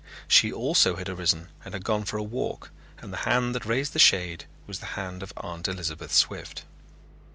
She 0.27 0.51
also 0.51 0.95
had 0.95 1.09
arisen 1.09 1.49
and 1.63 1.75
had 1.75 1.83
gone 1.85 2.05
for 2.05 2.17
a 2.17 2.23
walk 2.23 2.71
and 3.03 3.13
the 3.13 3.17
hand 3.29 3.53
that 3.53 3.67
raised 3.67 3.93
the 3.93 3.99
shade 3.99 4.45
was 4.65 4.79
the 4.79 4.87
hand 4.97 5.21
of 5.21 5.31
Aunt 5.37 5.67
Elizabeth 5.67 6.11
Swift. 6.11 6.63